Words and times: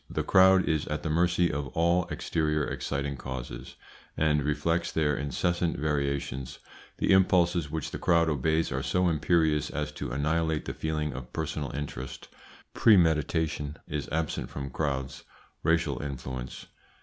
The 0.09 0.23
crowd 0.23 0.67
is 0.67 0.87
at 0.87 1.03
the 1.03 1.11
mercy 1.11 1.51
of 1.53 1.67
all 1.77 2.05
exterior 2.05 2.63
exciting 2.63 3.17
causes, 3.17 3.75
and 4.17 4.41
reflects 4.41 4.91
their 4.91 5.15
incessant 5.15 5.77
variations 5.77 6.57
The 6.97 7.11
impulses 7.11 7.69
which 7.69 7.91
the 7.91 7.99
crowd 7.99 8.27
obeys 8.27 8.71
are 8.71 8.81
so 8.81 9.07
imperious 9.09 9.69
as 9.69 9.91
to 9.91 10.09
annihilate 10.11 10.65
the 10.65 10.73
feeling 10.73 11.13
of 11.13 11.31
personal 11.33 11.69
interest 11.75 12.29
Premeditation 12.73 13.77
is 13.87 14.09
absent 14.09 14.49
from 14.49 14.71
crowds 14.71 15.23
Racial 15.61 16.01
influence. 16.01 16.65